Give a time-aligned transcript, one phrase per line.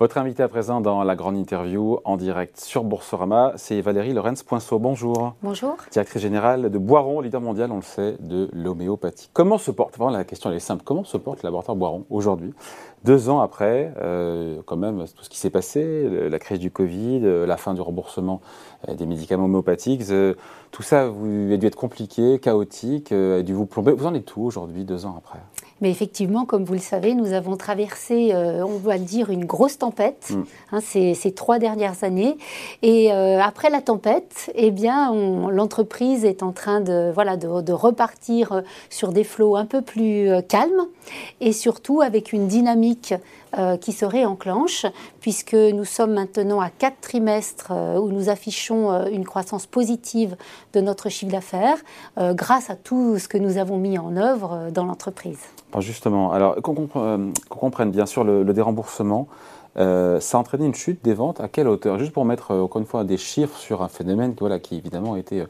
[0.00, 4.80] Votre invité à présent dans la grande interview en direct sur Boursorama, c'est Valérie Lorenz-Poinceau.
[4.80, 5.36] Bonjour.
[5.40, 5.76] Bonjour.
[5.92, 9.30] Directrice générale de Boiron, leader mondial, on le sait, de l'homéopathie.
[9.32, 12.06] Comment se porte, vraiment la question elle est simple, comment se porte le laboratoire Boiron
[12.10, 12.52] aujourd'hui
[13.04, 17.20] deux ans après, euh, quand même, tout ce qui s'est passé, la crise du Covid,
[17.22, 18.40] euh, la fin du remboursement
[18.88, 20.04] euh, des médicaments homéopathiques,
[20.70, 23.92] tout ça a dû être compliqué, chaotique, a dû vous plomber.
[23.92, 25.38] Vous en êtes tout aujourd'hui, deux ans après?
[25.80, 29.78] Mais effectivement, comme vous le savez, nous avons traversé, on doit le dire, une grosse
[29.78, 30.42] tempête mm.
[30.72, 32.36] hein, ces, trois dernières années.
[32.82, 35.12] Et après la tempête, eh bien,
[35.50, 40.30] l'entreprise est en train de, voilà, de, de, repartir sur des flots un peu plus
[40.48, 40.86] calmes
[41.40, 43.14] et surtout avec une dynamique
[43.56, 44.84] euh, qui se réenclenche,
[45.20, 50.36] puisque nous sommes maintenant à quatre trimestres euh, où nous affichons euh, une croissance positive
[50.72, 51.76] de notre chiffre d'affaires
[52.16, 55.38] grâce à tout ce que nous avons mis en œuvre dans l'entreprise.
[55.78, 56.88] Justement, alors qu'on
[57.48, 59.28] comprenne bien sûr le, déremboursement.
[59.76, 61.98] ça a entraîné une chute des ventes à quelle hauteur?
[61.98, 65.18] Juste pour mettre encore une fois des chiffres sur un phénomène voilà, qui évidemment a
[65.18, 65.44] été,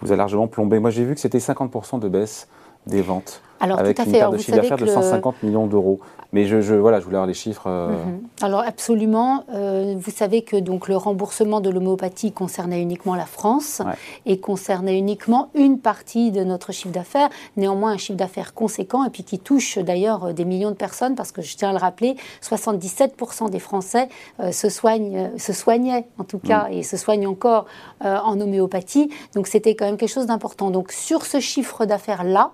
[0.00, 0.78] vous a largement plombé.
[0.78, 2.48] Moi j'ai vu que c'était 50% de baisse
[2.86, 3.42] des ventes.
[3.60, 4.18] Alors, avec tout à une fait.
[4.18, 6.00] perte de chiffre d'affaires de 150 millions d'euros.
[6.32, 7.66] Mais je, je, voilà, je voulais avoir les chiffres.
[7.66, 7.88] Euh.
[7.88, 8.20] Mhm.
[8.42, 9.44] Alors absolument.
[9.54, 13.80] Euh, vous savez que donc le remboursement de l'homéopathie concernait uniquement la France
[14.26, 17.30] et concernait uniquement une partie de notre chiffre d'affaires.
[17.56, 21.32] Néanmoins, un chiffre d'affaires conséquent et puis qui touche d'ailleurs des millions de personnes parce
[21.32, 24.08] que je tiens à le rappeler, 77% des Français
[24.40, 26.72] euh, se soignent, se soignaient en tout cas mm.
[26.72, 27.64] et se soignent encore
[28.00, 29.10] en homéopathie.
[29.34, 30.70] Donc c'était quand même quelque chose d'important.
[30.70, 32.52] Donc sur ce chiffre d'affaires là.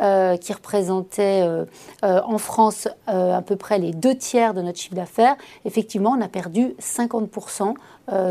[0.00, 1.66] Euh, qui représentait euh,
[2.04, 6.22] euh, en France à peu près les deux tiers de notre chiffre d'affaires, effectivement, on
[6.22, 7.74] a perdu 50%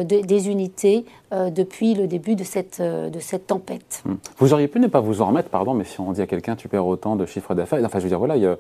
[0.03, 4.01] des unités depuis le début de cette, de cette tempête.
[4.05, 4.15] Hmm.
[4.37, 6.55] Vous auriez pu ne pas vous en remettre, pardon, mais si on dit à quelqu'un
[6.55, 8.57] tu perds autant de chiffre d'affaires, enfin je veux dire, voilà,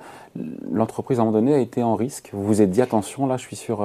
[0.71, 2.29] l'entreprise à un moment donné a été en risque.
[2.31, 3.81] Vous vous êtes dit attention, là je suis sur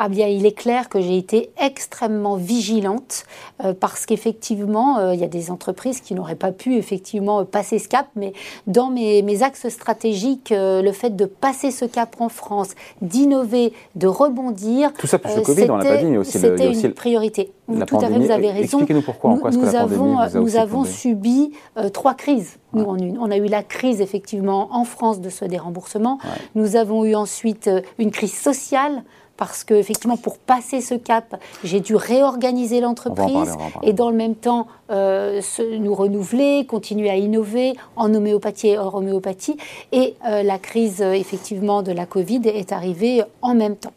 [0.00, 3.24] ah bien, il est clair que j'ai été extrêmement vigilante
[3.64, 7.80] euh, parce qu'effectivement, euh, il y a des entreprises qui n'auraient pas pu effectivement passer
[7.80, 8.32] ce cap, mais
[8.68, 12.70] dans mes, axes stratégiques, euh, le fait de passer ce cap en France,
[13.02, 16.72] d'innover, de rebondir, tout ça plus le Covid, on l'a pas dit, mais aussi c'était
[16.72, 17.50] une priorité.
[17.66, 18.78] tout à fait, vous avez raison.
[18.78, 19.34] Expliquez-nous pourquoi.
[19.50, 21.50] Nous, nous avons, nous avons subi
[21.92, 22.58] trois crises.
[22.72, 23.18] Nous, en une.
[23.18, 26.18] On a eu la crise effectivement en France de ce déremboursement.
[26.54, 29.02] Nous avons eu ensuite une crise sociale
[29.38, 34.34] parce que effectivement pour passer ce cap, j'ai dû réorganiser l'entreprise et dans le même
[34.34, 35.40] temps euh,
[35.78, 39.56] nous renouveler, continuer à innover en homéopathie et hors homéopathie.
[39.92, 43.92] Et euh, la crise effectivement de la Covid est arrivée en même temps.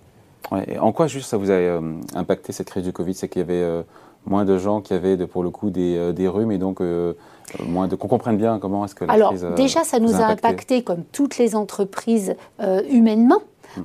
[0.79, 1.81] en quoi juste ça vous a euh,
[2.13, 3.15] impacté cette crise du Covid?
[3.15, 3.83] C'est qu'il y avait
[4.27, 6.81] moins de gens qui avaient pour le coup des, des rhumes et donc
[7.65, 10.25] moins de qu'on comprenne bien comment est-ce que la Alors, crise déjà ça nous a
[10.25, 12.35] impacté comme toutes les entreprises
[12.91, 13.41] humainement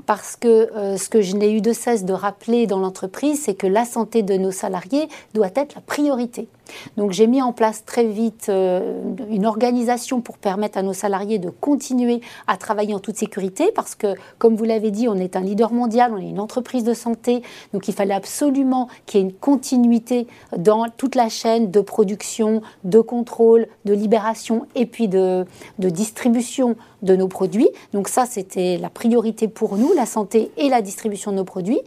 [0.07, 3.55] parce que euh, ce que je n'ai eu de cesse de rappeler dans l'entreprise, c'est
[3.55, 6.49] que la santé de nos salariés doit être la priorité.
[6.97, 9.01] Donc j'ai mis en place très vite euh,
[9.31, 13.95] une organisation pour permettre à nos salariés de continuer à travailler en toute sécurité parce
[13.95, 16.95] que, comme vous l'avez dit, on est un leader mondial, on est une entreprise de
[16.95, 21.81] santé, donc il fallait absolument qu'il y ait une continuité dans toute la chaîne de
[21.81, 25.45] production, de contrôle, de libération et puis de,
[25.79, 27.69] de distribution de nos produits.
[27.93, 31.81] Donc ça, c'était la priorité pour nous, la santé et la distribution de nos produits.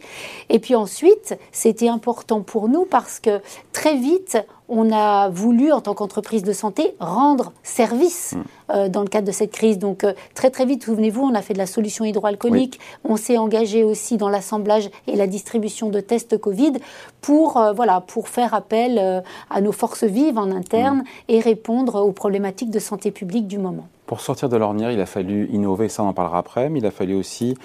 [0.48, 3.40] Et puis ensuite, c'était important pour nous parce que
[3.72, 4.38] très vite,
[4.70, 8.42] on a voulu, en tant qu'entreprise de santé, rendre service mm.
[8.72, 9.78] euh, dans le cadre de cette crise.
[9.78, 12.78] Donc, euh, très très vite, souvenez-vous, on a fait de la solution hydroalcoolique.
[13.04, 16.74] On s'est engagé aussi dans l'assemblage et la distribution de tests Covid
[17.20, 21.04] pour, euh, voilà, pour faire appel à nos forces vives en interne mm.
[21.28, 23.88] et répondre aux problématiques de santé publique du moment.
[24.06, 26.86] Pour sortir de l'ornière, il a fallu innover, ça on en parlera après, mais il
[26.86, 27.56] a fallu aussi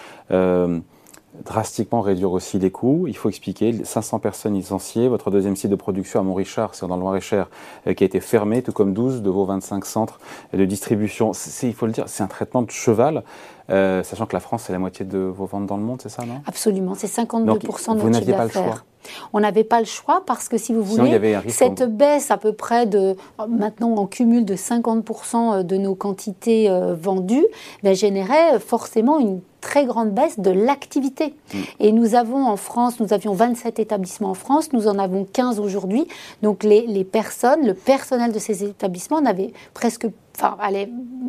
[1.43, 3.05] drastiquement réduire aussi les coûts.
[3.07, 5.07] Il faut expliquer 500 personnes licenciées.
[5.07, 7.49] Votre deuxième site de production à Montrichard, c'est dans le Loir-et-Cher,
[7.87, 10.19] euh, qui a été fermé, tout comme 12 de vos 25 centres
[10.53, 11.31] de distribution.
[11.63, 13.23] il faut le dire, c'est un traitement de cheval.
[13.71, 16.09] Euh, sachant que la France, c'est la moitié de vos ventes dans le monde, c'est
[16.09, 16.41] ça, non?
[16.45, 18.85] Absolument, c'est 52% de notre chiffre d'affaires.
[19.33, 22.85] On n'avait pas le choix parce que si vous voulez, cette baisse à peu près
[22.85, 23.15] de,
[23.47, 27.45] maintenant en cumul de 50% de nos quantités euh, vendues,
[27.83, 31.33] ben, générait forcément une très grande baisse de l'activité.
[31.33, 31.57] Mm.
[31.79, 35.59] Et nous avons en France, nous avions 27 établissements en France, nous en avons 15
[35.59, 36.07] aujourd'hui.
[36.43, 40.07] Donc les, les, personnes, le personnel de ces établissements n'avait presque
[40.37, 40.55] enfin,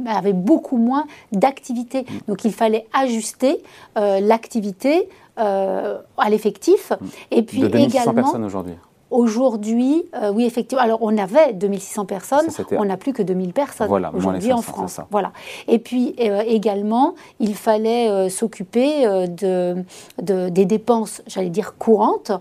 [0.07, 2.03] avait beaucoup moins d'activité.
[2.03, 2.19] Mm.
[2.29, 3.63] Donc il fallait ajuster
[3.97, 5.09] euh, l'activité
[5.39, 6.93] euh, à l'effectif.
[6.93, 7.07] Mm.
[7.31, 8.13] Et puis de également.
[8.13, 8.75] personnes aujourd'hui.
[9.11, 10.83] Aujourd'hui, euh, oui, effectivement.
[10.83, 15.01] Alors, on avait 2600 personnes, on n'a plus que 2000 personnes aujourd'hui en France.
[15.11, 15.33] Voilà.
[15.69, 19.85] Et puis, euh, également, il fallait euh, s'occuper de,
[20.19, 22.33] des dépenses, j'allais dire courantes,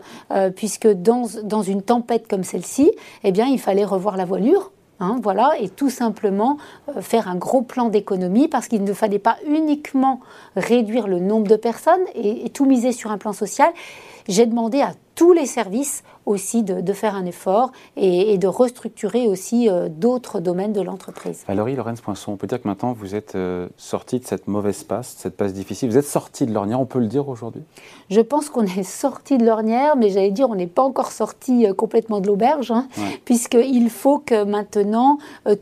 [0.55, 2.91] puisque dans, dans une tempête comme celle-ci,
[3.23, 4.71] eh bien, il fallait revoir la voilure.
[5.01, 6.57] Hein, voilà, et tout simplement
[7.01, 10.21] faire un gros plan d'économie parce qu'il ne fallait pas uniquement
[10.55, 13.73] réduire le nombre de personnes et tout miser sur un plan social.
[14.29, 19.69] J'ai demandé à tous les services aussi de, faire un effort et, de restructurer aussi
[19.69, 21.43] euh, d'autres domaines de l'entreprise.
[21.47, 24.83] Valérie Lorenz Poinçon, on peut dire que maintenant vous êtes euh, sorti de cette mauvaise
[24.83, 25.89] passe, cette passe difficile.
[25.89, 27.61] Vous êtes sorti de l'ornière, on peut le dire aujourd'hui?
[28.09, 31.65] Je pense qu'on est sorti de l'ornière, mais j'allais dire on n'est pas encore sorti
[31.65, 32.87] euh, complètement de l'auberge, hein,
[33.25, 35.17] puisqu'il faut que maintenant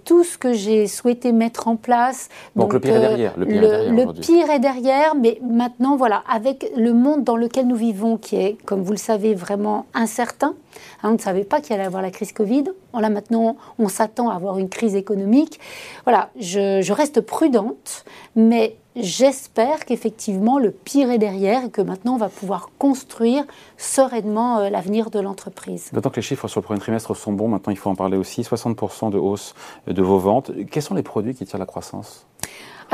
[0.06, 2.30] tout ce que j'ai souhaité mettre en place.
[2.56, 3.34] Donc, le pire est derrière.
[3.38, 7.38] Le pire, est, derrière le pire est derrière, mais maintenant voilà, avec le monde dans
[7.38, 10.53] lequel nous vivons, qui est, comme vous le savez, vraiment incertain,
[11.02, 12.66] Hein, on ne savait pas qu'il allait avoir la crise Covid.
[12.94, 15.60] Là maintenant, on s'attend à avoir une crise économique.
[16.06, 18.06] Voilà, je, reste prudente,
[18.36, 23.44] mais j'espère qu'effectivement le pire est derrière et que maintenant on va pouvoir construire
[23.78, 25.90] sereinement euh, l'avenir de l'entreprise.
[25.92, 28.18] D'autant que les chiffres sur le premier trimestre sont bons, maintenant il faut en parler
[28.18, 28.42] aussi.
[28.42, 29.56] 60% de hausse
[29.88, 30.52] de vos ventes.
[30.70, 32.28] Quels sont les produits qui tirent la croissance?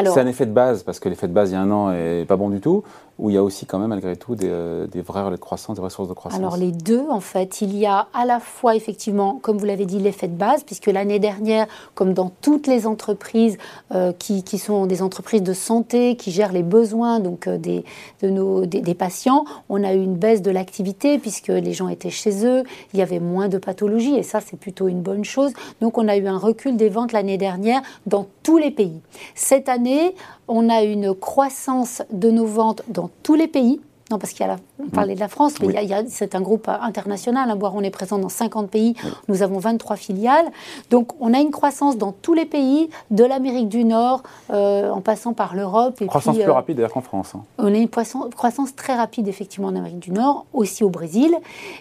[0.05, 1.91] C'est un effet de base, parce que l'effet de base il y a un an
[1.91, 2.83] est pas bon du tout,
[3.19, 5.41] ou il y a aussi quand même malgré tout des, euh, des vraies relais de
[5.41, 7.61] croissance, des ressources de croissance Alors les deux en fait.
[7.61, 10.85] Il y a à la fois effectivement, comme vous l'avez dit, l'effet de base, puisque
[10.87, 13.57] l'année dernière, comme dans toutes les entreprises
[13.93, 17.83] euh, qui, qui, sont des entreprises de santé, qui gèrent les besoins donc, euh, des,
[18.21, 21.89] de nos, des, des, patients, on a eu une baisse de l'activité puisque les gens
[21.89, 22.63] étaient chez eux,
[22.93, 25.51] il y avait moins de pathologies et ça c'est plutôt une bonne chose.
[25.81, 29.01] Donc on a eu un recul des ventes l'année dernière dans tous les pays.
[29.35, 29.88] Cette année,
[30.47, 33.79] on a une croissance de nos ventes dans tous les pays.
[34.11, 37.49] Non, parce qu'il y a on parlait de la France, mais c'est un groupe international.
[37.49, 38.95] Hein, on est présent dans 50 pays.
[39.27, 40.45] Nous avons 23 filiales.
[40.89, 45.01] Donc, on a une croissance dans tous les pays, de l'Amérique du Nord, euh, en
[45.01, 46.03] passant par l'Europe.
[46.07, 47.33] Croissance plus euh, rapide d'ailleurs qu'en France.
[47.35, 47.41] Hein.
[47.57, 51.35] On a une croissance très rapide, effectivement, en Amérique du Nord, aussi au Brésil.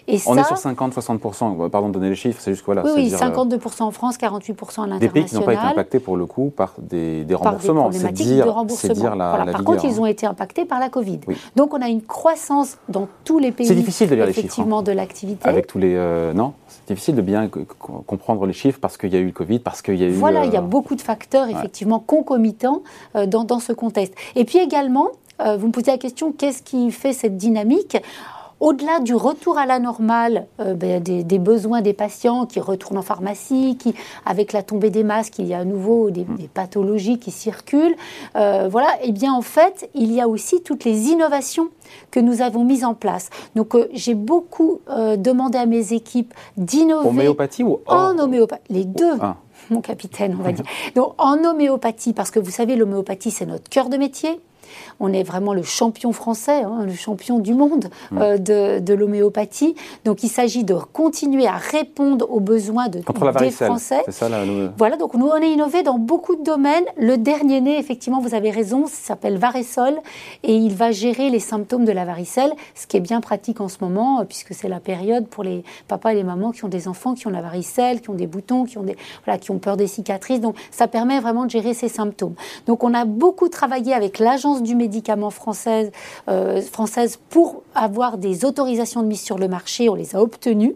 [0.07, 1.69] Et on est sur 50-60%.
[1.69, 2.83] Pardon de donner les chiffres, c'est juste voilà.
[2.83, 4.99] Oui, oui 52% en France, 48% à l'international.
[4.99, 7.89] Des pays qui n'ont pas été impactés pour le coup par des, des remboursements.
[7.89, 8.93] Dire, de remboursement.
[8.93, 11.21] Dire la, Par contre, ils ont été impactés par la Covid.
[11.55, 12.18] Donc, on a une croissance
[12.87, 13.67] dans tous les pays.
[13.67, 14.45] C'est difficile de lire les chiffres.
[14.45, 14.83] Effectivement, hein.
[14.83, 15.47] de l'activité.
[15.47, 15.95] Avec tous les.
[15.95, 17.49] Euh, non C'est difficile de bien
[18.07, 20.11] comprendre les chiffres parce qu'il y a eu le Covid, parce qu'il y a eu.
[20.11, 22.83] Voilà, il y a euh, beaucoup de facteurs, effectivement, concomitants
[23.15, 24.13] euh, dans, dans, ce contexte.
[24.35, 27.97] Et puis également, vous me posez la question qu'est-ce qui fait cette dynamique?
[28.59, 33.03] Au-delà du retour à la normale euh, ben, des, besoins des patients qui retournent en
[33.03, 33.93] pharmacie, qui,
[34.25, 37.95] avec la tombée des masques, il y a à nouveau des, pathologies qui circulent,
[38.35, 41.69] euh, voilà, et eh bien en fait, il y a aussi toutes les innovations
[42.11, 43.29] que nous avons mises en place.
[43.55, 44.81] Donc euh, j'ai beaucoup
[45.17, 47.09] demandé à mes équipes d'innover.
[47.09, 49.13] Homéopathie ou en homéopathie Les deux.
[49.21, 49.37] Ah.
[49.69, 50.65] Mon capitaine, on va dire.
[50.95, 54.39] Donc en homéopathie, parce que vous savez, l'homéopathie, c'est notre cœur de métier.
[54.99, 59.75] On est vraiment le champion français, hein, le champion du monde euh, de, l'homéopathie.
[60.05, 64.01] Donc il s'agit de continuer à répondre aux besoins de, Contre la des Français.
[64.09, 64.27] Ça,
[64.77, 66.85] Voilà, donc nous on a innové dans beaucoup de domaines.
[66.97, 69.99] Le dernier né, effectivement, vous avez raison, s'appelle Varesol
[70.43, 73.67] et il va gérer les symptômes de la varicelle, ce qui est bien pratique en
[73.67, 76.69] ce moment euh, puisque c'est la période pour les papas et les mamans qui ont
[76.69, 79.51] des enfants qui ont la varicelle, qui ont des boutons, qui ont des voilà, qui
[79.51, 80.41] ont peur des cicatrices.
[80.41, 82.35] Donc ça permet vraiment de gérer ces symptômes.
[82.67, 85.31] Donc on a beaucoup travaillé avec l'agence du médicament
[86.27, 89.89] euh, française pour avoir des autorisations de mise sur le marché.
[89.89, 90.75] On les a obtenues.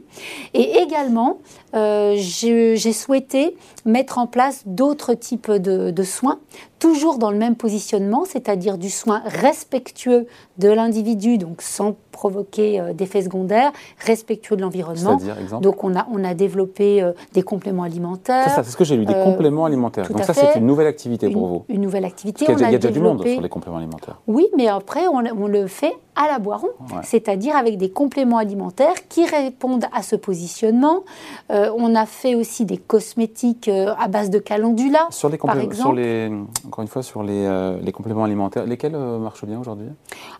[0.54, 1.40] Et également,
[1.76, 6.40] euh, j'ai souhaité mettre en place d'autres types de, soins,
[6.84, 12.92] toujours dans le même positionnement, c'est-à-dire du soin respectueux de l'individu, donc sans provoquer euh,
[12.92, 15.18] d'effets secondaires, respectueux de l'environnement.
[15.62, 18.50] Donc on a, on a développé euh, des compléments alimentaires.
[18.50, 20.10] C'est ça, c'est ce que j'ai lu, des compléments alimentaires.
[20.10, 21.66] Donc ça, c'est une nouvelle activité pour vous.
[21.70, 22.48] Une nouvelle activité.
[22.50, 24.20] il y a, déjà du monde sur les compléments alimentaires.
[24.28, 26.70] Oui, mais après, on, on le fait à la Boiron,
[27.04, 31.04] c'est-à-dire avec des compléments alimentaires qui répondent à ce positionnement.
[31.52, 35.58] Euh, on a fait aussi des cosmétiques euh, à base de calendula, sur les par
[35.58, 35.76] exemple.
[35.76, 36.32] Sur les,
[36.68, 39.88] encore une fois, sur les, euh, les compléments alimentaires, lesquels marchent bien aujourd'hui?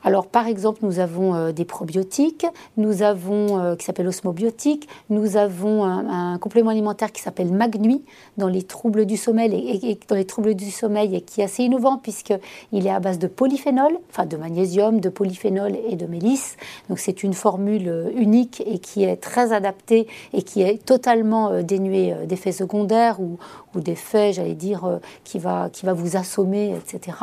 [0.04, 2.46] Alors, par exemple, nous avons des probiotiques,
[2.78, 8.04] nous avons qui s'appelle Osmobiotique, nous avons un, complément alimentaire qui s'appelle Magnui
[8.38, 11.64] dans les troubles du sommeil et, dans les troubles du sommeil et qui est assez
[11.64, 16.58] innovant puisqu'il est à base de polyphénol, enfin de magnésium, de polyphénol et de mélisse.
[16.90, 21.50] Donc c'est une formule euh, unique et qui est très adaptée et qui est totalement
[21.50, 23.38] euh, dénuée d'effets secondaires ou,
[23.76, 27.18] ou d'effets, j'allais dire, qui va, qui va vous assommer, etc.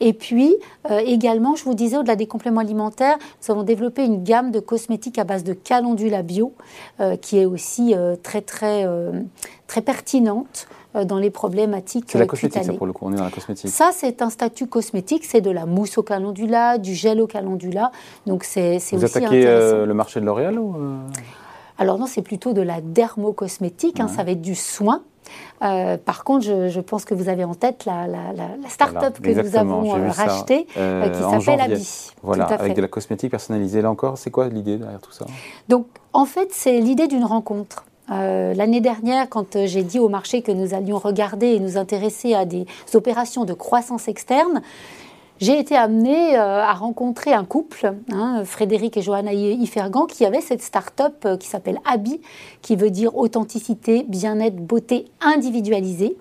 [0.00, 0.56] Et puis
[0.88, 5.18] également, je vous disais, au-delà des compléments alimentaires, nous avons développé une gamme de cosmétiques
[5.18, 6.54] à base de calendula bio
[7.20, 8.86] qui est aussi très très
[9.72, 13.16] très pertinente euh, dans les problématiques C'est la cosmétique, ça, pour le coup, on est
[13.16, 13.70] dans la cosmétique.
[13.70, 17.92] Ça, c'est un statut cosmétique, c'est de la mousse au calendula, du gel au calendula.
[18.26, 20.96] Donc, c'est aussi Vous attaquez euh, le marché de L'Oréal ou euh
[21.78, 25.02] Alors non, c'est plutôt de la dermocosmétique, hein, ça va être du soin.
[25.60, 29.88] par contre, je, pense que vous avez en tête la, la, start-up que nous avons
[30.10, 32.12] rachetée qui s'appelle Abi.
[32.22, 33.80] Voilà, avec de la cosmétique personnalisée.
[33.80, 35.24] Là encore, c'est quoi l'idée derrière tout ça?
[35.68, 37.84] Donc, en fait, c'est l'idée d'une rencontre.
[38.12, 41.78] Euh, l'année dernière, quand euh, j'ai dit au marché que nous allions regarder et nous
[41.78, 44.60] intéresser à des opérations de croissance externe,
[45.42, 50.40] j'ai été amenée euh, à rencontrer un couple, hein, Frédéric et Johanna Ifergan, qui avait
[50.40, 52.20] cette start-up euh, qui s'appelle Abi,
[52.62, 56.16] qui veut dire authenticité, bien-être, beauté individualisée.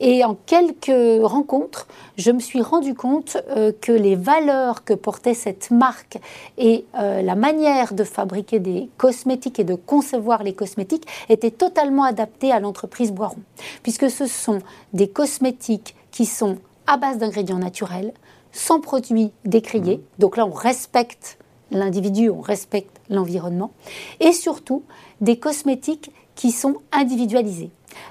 [0.00, 0.92] Et en quelques
[1.22, 1.86] rencontres,
[2.18, 6.18] je me suis rendu compte euh, que les valeurs que portait cette marque
[6.58, 12.52] et la manière de fabriquer des cosmétiques et de concevoir les cosmétiques étaient totalement adaptées
[12.52, 13.38] à l'entreprise Boiron,
[13.82, 14.58] puisque ce sont
[14.92, 18.12] des cosmétiques qui sont à base d'ingrédients naturels,
[18.56, 19.98] sans produits décriés.
[19.98, 20.20] Mmh.
[20.20, 21.38] Donc là, on respecte
[21.70, 23.72] l'individu, on respecte l'environnement.
[24.20, 24.82] Et surtout,
[25.20, 27.70] des cosmétiques qui sont individualisés.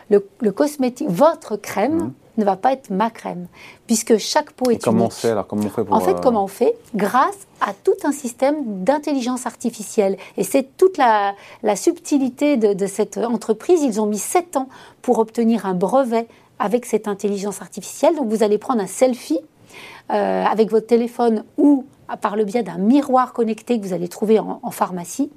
[0.09, 0.19] Le,
[0.51, 2.13] cosmétique, votre crème mmh.
[2.39, 3.47] ne va pas être ma crème,
[3.85, 5.17] puisque chaque peau est comment unique.
[5.23, 8.11] On alors comment on fait En fait, euh, comment on fait Grâce à tout un
[8.11, 10.17] système d'intelligence artificielle.
[10.37, 11.35] Et c'est toute la,
[11.75, 13.83] subtilité de, de, cette entreprise.
[13.83, 14.69] Ils ont mis sept ans
[15.03, 18.15] pour obtenir un brevet avec cette intelligence artificielle.
[18.15, 19.39] Donc vous allez prendre un selfie
[20.09, 21.85] avec votre téléphone ou
[22.21, 25.31] par le biais d'un miroir connecté que vous allez trouver en, pharmacie.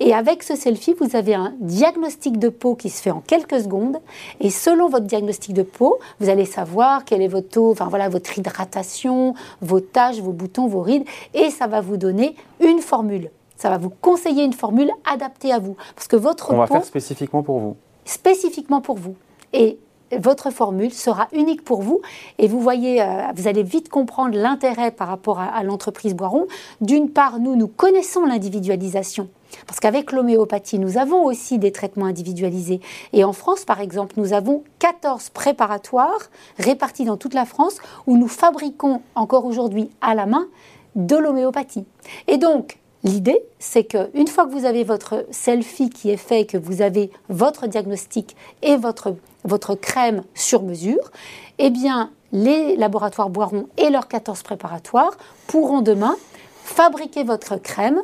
[0.00, 3.60] Et avec ce selfie, vous avez un diagnostic de peau qui se fait en quelques
[3.60, 3.98] secondes.
[4.40, 8.08] Et selon votre diagnostic de peau, vous allez savoir quel est votre taux, enfin voilà,
[8.08, 11.04] votre hydratation, vos taches, vos boutons, vos rides.
[11.34, 13.30] Et ça va vous donner une formule.
[13.56, 15.76] Ça va vous conseiller une formule adaptée à vous.
[15.94, 17.76] Parce que votre On va faire spécifiquement pour vous.
[18.04, 19.16] Spécifiquement pour vous.
[19.52, 19.78] Et
[20.18, 22.00] votre formule sera unique pour vous
[22.38, 26.46] et vous voyez, euh, vous allez vite comprendre l'intérêt par rapport à, l'entreprise Boiron.
[26.80, 29.28] D'une part, nous, nous connaissons l'individualisation.
[29.66, 32.80] Parce qu'avec l'homéopathie, nous avons aussi des traitements individualisés.
[33.12, 38.16] Et en France, par exemple, nous avons 14 préparatoires répartis dans toute la France où
[38.16, 40.46] nous fabriquons encore aujourd'hui à la main
[40.94, 41.84] de l'homéopathie.
[42.28, 46.56] Et donc, L'idée, c'est qu'une fois que vous avez votre selfie qui est fait, que
[46.56, 49.14] vous avez votre diagnostic et votre
[49.46, 51.10] votre crème sur mesure,
[51.58, 56.16] eh bien, les laboratoires Boiron et leurs 14 préparatoires pourront demain
[56.64, 58.02] fabriquer votre crème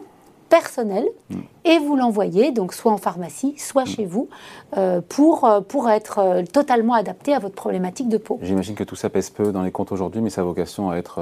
[0.53, 1.37] personnelle mm.
[1.65, 3.87] et vous l'envoyer, donc soit en pharmacie, soit mm.
[3.87, 4.29] chez vous,
[4.77, 8.39] euh, pour, euh, pour être euh, totalement adapté à votre problématique de peau.
[8.43, 10.97] J'imagine que tout ça pèse peu dans les comptes aujourd'hui, mais ça a vocation à
[10.97, 11.21] être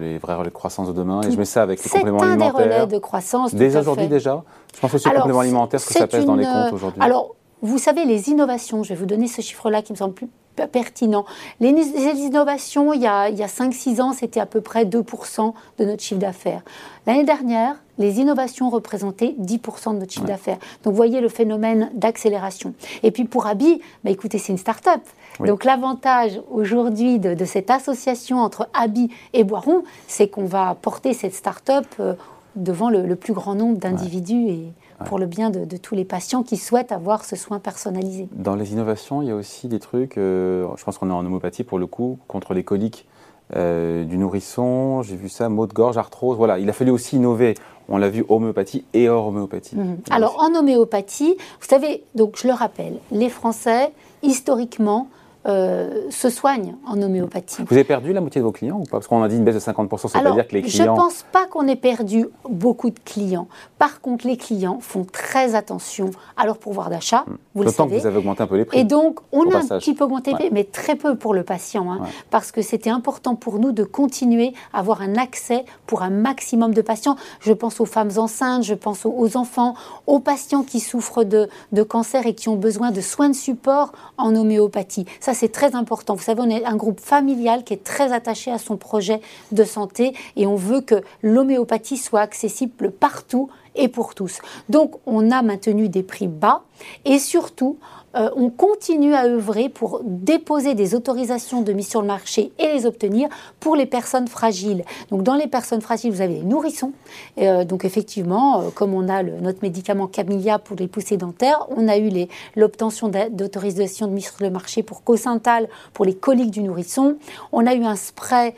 [0.00, 1.20] les vrais relais de croissance de demain.
[1.20, 2.52] et je mets ça avec les compléments alimentaires.
[2.56, 3.54] C'est un des relais de croissance.
[3.54, 4.42] Dès aujourd'hui déjà?
[4.74, 7.02] Je pense aussi aux compléments alimentaires, ce que ça pèse dans les comptes aujourd'hui?
[7.02, 10.28] Alors, vous savez, les innovations, je vais vous donner ce chiffre-là qui me semble plus
[10.70, 11.24] pertinent.
[11.60, 16.02] Les, innovations, il y a, a 5-6 ans, c'était à peu près 2% de notre
[16.02, 16.62] chiffre d'affaires.
[17.06, 20.58] L'année dernière, les innovations représentaient 10% de notre chiffre d'affaires.
[20.82, 22.74] Donc, vous voyez le phénomène d'accélération.
[23.02, 25.02] Et puis, pour Abi, bah, écoutez, c'est une start-up.
[25.40, 31.34] Donc, l'avantage aujourd'hui de, cette association entre Abi et Boiron, c'est qu'on va porter cette
[31.34, 32.14] start-up euh,
[32.56, 34.72] devant le, plus grand nombre d'individus et
[35.04, 38.28] pour le bien de, tous les patients qui souhaitent avoir ce soin personnalisé.
[38.32, 41.24] Dans les innovations, il y a aussi des trucs, euh, je pense qu'on est en
[41.24, 43.06] homéopathie pour le coup, contre les coliques
[43.54, 47.16] euh, du nourrisson, j'ai vu ça, maux de gorge, arthrose, voilà, il a fallu aussi
[47.16, 47.54] innover.
[47.88, 49.76] On l'a vu homéopathie et hors homéopathie.
[49.76, 49.98] Mhm.
[50.10, 53.92] Alors en homéopathie, vous savez, donc je le rappelle, les Français,
[54.22, 55.08] historiquement,
[55.46, 57.62] euh, se soignent en homéopathie.
[57.66, 58.92] Vous avez perdu la moitié de vos clients ou pas?
[58.92, 60.84] Parce qu'on a dit une baisse de 50%, ça veut dire que les clients...
[60.84, 63.48] Je ne pense pas qu'on ait perdu beaucoup de clients.
[63.78, 67.36] Par contre, les clients font très attention à leur pouvoir d'achat, hmm.
[67.54, 67.96] vous le savez.
[67.96, 68.78] que vous avez augmenté un peu les prix.
[68.78, 71.42] Et donc, on a un petit peu augmenté les prix, mais très peu pour le
[71.42, 76.02] patient, hein, parce que c'était important pour nous de continuer à avoir un accès pour
[76.02, 77.16] un maximum de patients.
[77.40, 79.74] Je pense aux femmes enceintes, je pense aux enfants,
[80.06, 83.92] aux patients qui souffrent de, de cancer et qui ont besoin de soins de support
[84.18, 85.06] en homéopathie.
[85.20, 86.14] Ça, c'est très important.
[86.14, 89.20] Vous savez, on est un groupe familial qui est très attaché à son projet
[89.52, 94.38] de santé et on veut que l'homéopathie soit accessible partout et pour tous.
[94.68, 96.62] Donc, on a maintenu des prix bas
[97.04, 97.78] et surtout,
[98.14, 102.66] euh, on continue à œuvrer pour déposer des autorisations de mise sur le marché et
[102.66, 104.84] les obtenir pour les personnes fragiles.
[105.10, 106.92] Donc dans les personnes fragiles, vous avez les nourrissons.
[107.38, 111.88] Euh, donc effectivement, euh, comme on a notre médicament Camilia pour les poussées dentaires, on
[111.88, 112.10] a eu
[112.56, 117.16] l'obtention d'autorisation de mise sur le marché pour Cosental pour les coliques du nourrisson.
[117.52, 118.54] On a eu un spray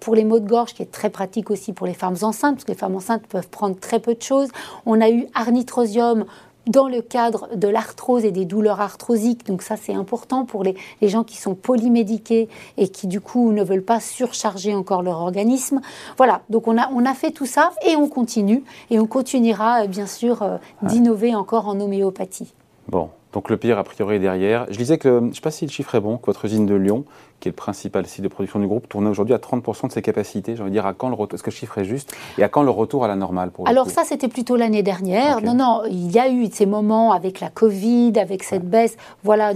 [0.00, 2.64] pour les maux de gorge qui est très pratique aussi pour les femmes enceintes, parce
[2.64, 4.45] que les femmes enceintes peuvent prendre très peu de choses.
[4.84, 6.24] On a eu Arnitrosium
[6.66, 9.46] dans le cadre de l'arthrose et des douleurs arthrosiques.
[9.46, 13.62] Donc ça, c'est important pour les, gens qui sont polymédiqués et qui, du coup, ne
[13.62, 15.80] veulent pas surcharger encore leur organisme.
[16.16, 18.64] Voilà, donc on a, on a fait tout ça et on continue.
[18.90, 22.52] Et on continuera, euh, bien sûr, euh, d'innover encore en homéopathie.
[22.88, 24.66] Bon, donc le pire, a priori, est derrière.
[24.70, 26.66] Je disais que, je ne sais pas si le chiffre est bon, que votre usine
[26.66, 27.04] de Lyon,
[27.40, 30.02] qui est le principal site de production du groupe, tournait aujourd'hui à 30% de ses
[30.02, 30.56] capacités.
[30.56, 32.42] J'ai envie de dire, à quand le retour Est-ce que le chiffre est juste Et
[32.42, 35.42] à quand le retour à la normale pour Alors ça, c'était plutôt l'année dernière.
[35.42, 39.52] Non, non, il y a eu ces moments avec la Covid, avec cette baisse voilà,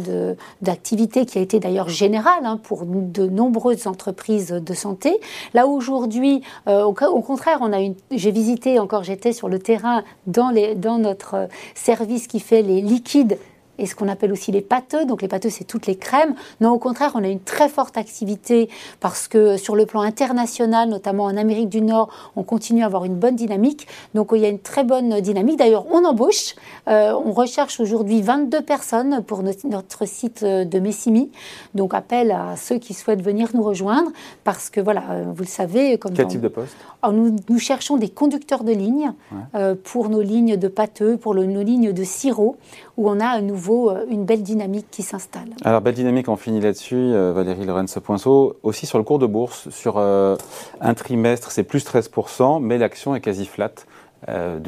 [0.63, 5.21] d'activité qui a été d'ailleurs générale hein, pour de nombreuses entreprises de santé.
[5.55, 10.03] Là, aujourd'hui, euh, au, contraire, on a une, j'ai visité encore, j'étais sur le terrain
[10.27, 13.39] dans, les, dans notre service qui fait les liquides
[13.81, 15.07] et ce qu'on appelle aussi les pâteux.
[15.07, 16.35] Donc les pâteux, c'est toutes les crèmes.
[16.61, 18.69] Non, au contraire, on a une très forte activité
[19.01, 23.05] parce que sur le plan international, notamment en Amérique du Nord, on continue à avoir
[23.05, 23.89] une bonne dynamique.
[24.15, 25.59] Donc il y a une très bonne dynamique.
[25.59, 26.55] D'ailleurs, on embauche.
[26.89, 31.31] Euh, on recherche aujourd'hui 22 personnes pour notre, site de Messimi.
[31.75, 34.11] Donc appel à ceux qui souhaitent venir nous rejoindre
[34.45, 35.97] parce que voilà, euh, vous le savez.
[35.99, 36.77] Comme Quel type de poste?
[37.11, 39.13] Nous, nous, cherchons des conducteurs de ligne
[39.55, 42.57] euh, pour nos lignes de pâteux, pour nos lignes de sirop,
[42.99, 45.51] où on a à nouveau euh, une belle dynamique qui s'installe.
[45.65, 48.57] Alors, belle dynamique, on finit là-dessus, euh, Valérie Lorenz-Poinceau.
[48.63, 50.37] Aussi sur le cours de bourse, sur euh,
[50.81, 53.73] un trimestre, c'est plus 13%, mais l'action est quasi flat.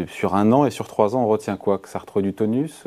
[0.06, 1.78] sur un an et sur trois ans, on retient quoi?
[1.78, 2.85] Que ça retrouve du tonus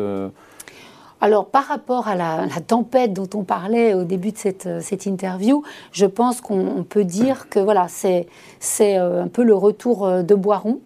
[1.22, 5.63] alors, par rapport à la, tempête dont on parlait au début de cette, cette interview,
[5.91, 10.79] je pense qu'on peut dire que voilà, c'est un peu le retour de Boiron.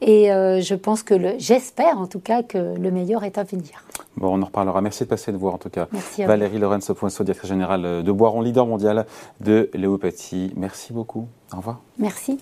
[0.00, 3.84] Et je pense que, j'espère en tout cas, que le meilleur est à venir.
[4.16, 4.80] Bon, on en reparlera.
[4.80, 5.88] Merci de passer de voir en tout cas.
[6.18, 9.06] Valérie Lorenzo-Poinceau, directrice générale de Boiron, leader mondial
[9.40, 10.52] de l'homéopathie.
[10.56, 11.28] Merci beaucoup.
[11.52, 11.80] Au revoir.
[11.98, 12.38] Merci.